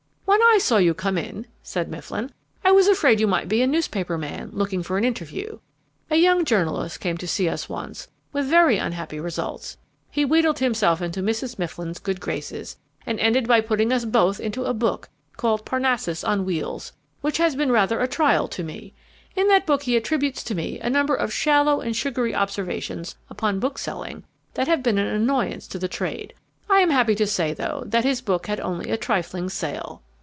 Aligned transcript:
"When 0.25 0.41
I 0.41 0.59
saw 0.59 0.77
you 0.77 0.93
come 0.93 1.17
in," 1.17 1.45
said 1.61 1.89
Mifflin, 1.89 2.31
"I 2.63 2.71
was 2.71 2.87
afraid 2.87 3.19
you 3.19 3.27
might 3.27 3.49
be 3.49 3.61
a 3.61 3.67
newspaper 3.67 4.17
man, 4.17 4.49
looking 4.53 4.81
for 4.81 4.97
an 4.97 5.03
interview. 5.03 5.59
A 6.09 6.15
young 6.15 6.45
journalist 6.45 7.01
came 7.01 7.17
to 7.17 7.27
see 7.27 7.49
us 7.49 7.67
once, 7.67 8.07
with 8.31 8.47
very 8.47 8.77
unhappy 8.77 9.19
results. 9.19 9.77
He 10.09 10.23
wheedled 10.23 10.59
himself 10.59 11.01
into 11.01 11.21
Mrs. 11.21 11.59
Mifflin's 11.59 11.99
good 11.99 12.21
graces, 12.21 12.77
and 13.05 13.19
ended 13.19 13.45
by 13.45 13.59
putting 13.59 13.91
us 13.91 14.05
both 14.05 14.39
into 14.39 14.63
a 14.63 14.73
book, 14.73 15.09
called 15.35 15.65
Parnassus 15.65 16.23
on 16.23 16.45
Wheels, 16.45 16.93
which 17.19 17.37
has 17.37 17.55
been 17.55 17.71
rather 17.71 17.99
a 17.99 18.07
trial 18.07 18.47
to 18.49 18.63
me. 18.63 18.93
In 19.35 19.49
that 19.49 19.65
book 19.65 19.83
he 19.83 19.97
attributes 19.97 20.43
to 20.45 20.55
me 20.55 20.79
a 20.79 20.89
number 20.89 21.15
of 21.15 21.33
shallow 21.33 21.81
and 21.81 21.93
sugary 21.93 22.33
observations 22.33 23.15
upon 23.29 23.59
bookselling 23.59 24.23
that 24.53 24.67
have 24.67 24.81
been 24.83 24.97
an 24.97 25.07
annoyance 25.07 25.67
to 25.67 25.79
the 25.79 25.89
trade. 25.89 26.33
I 26.69 26.79
am 26.79 26.89
happy 26.89 27.15
to 27.15 27.27
say, 27.27 27.53
though, 27.53 27.83
that 27.87 28.05
his 28.05 28.21
book 28.21 28.47
had 28.47 28.61
only 28.61 28.91
a 28.91 28.97
trifling 28.97 29.49
sale." 29.49 30.03